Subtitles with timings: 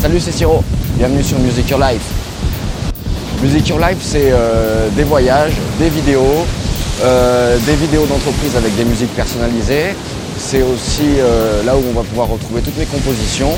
[0.00, 0.62] Salut, c'est Siro.
[0.96, 2.02] Bienvenue sur Music Your Life.
[3.42, 6.46] Music Your Life, c'est euh, des voyages, des vidéos,
[7.02, 9.96] euh, des vidéos d'entreprise avec des musiques personnalisées.
[10.38, 13.50] C'est aussi euh, là où on va pouvoir retrouver toutes mes compositions.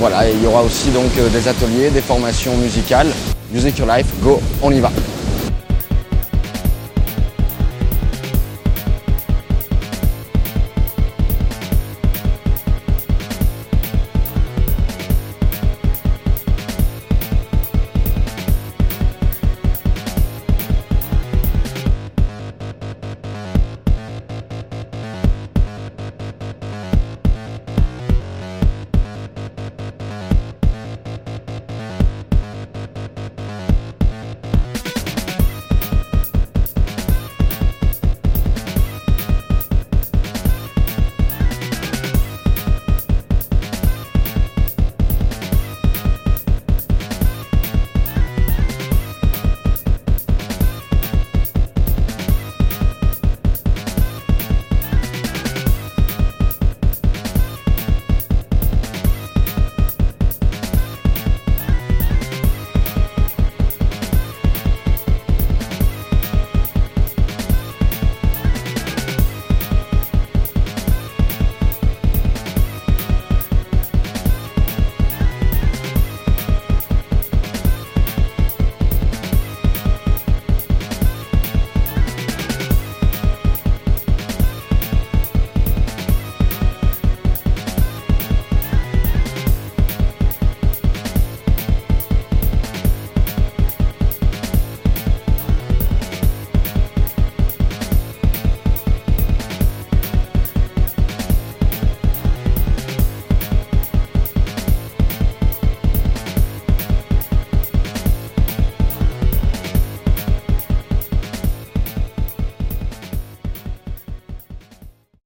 [0.00, 3.08] voilà, il y aura aussi donc des ateliers, des formations musicales.
[3.52, 4.90] Music Your Life, go, on y va.